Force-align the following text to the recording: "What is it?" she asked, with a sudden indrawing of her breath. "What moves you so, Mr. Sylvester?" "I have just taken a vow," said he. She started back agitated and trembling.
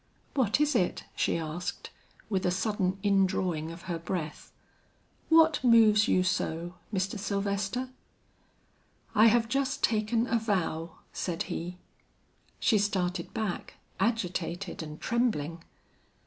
"What 0.33 0.59
is 0.59 0.73
it?" 0.75 1.03
she 1.15 1.37
asked, 1.37 1.91
with 2.27 2.43
a 2.47 2.49
sudden 2.49 2.97
indrawing 3.03 3.69
of 3.69 3.83
her 3.83 3.99
breath. 3.99 4.51
"What 5.29 5.63
moves 5.63 6.07
you 6.07 6.23
so, 6.23 6.73
Mr. 6.91 7.19
Sylvester?" 7.19 7.89
"I 9.13 9.27
have 9.27 9.47
just 9.47 9.83
taken 9.83 10.25
a 10.25 10.39
vow," 10.39 10.95
said 11.13 11.43
he. 11.53 11.77
She 12.59 12.79
started 12.79 13.31
back 13.35 13.75
agitated 13.99 14.81
and 14.81 14.99
trembling. 14.99 15.63